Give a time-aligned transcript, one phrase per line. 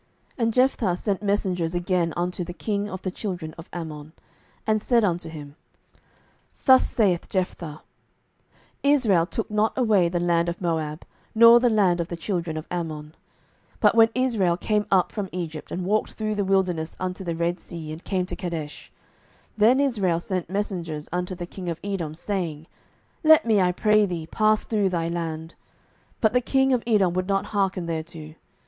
[0.31, 4.13] 07:011:014 And Jephthah sent messengers again unto the king of the children of Ammon: 07:011:015
[4.65, 5.55] And said unto him,
[6.65, 7.83] Thus saith Jephthah,
[8.81, 12.65] Israel took not away the land of Moab, nor the land of the children of
[12.71, 13.13] Ammon:
[13.73, 17.35] 07:011:016 But when Israel came up from Egypt, and walked through the wilderness unto the
[17.35, 18.91] Red sea, and came to Kadesh;
[19.51, 22.65] 07:011:017 Then Israel sent messengers unto the king of Edom, saying,
[23.23, 25.53] Let me, I pray thee, pass through thy land:
[26.19, 28.33] but the king of Edom would not hearken thereto.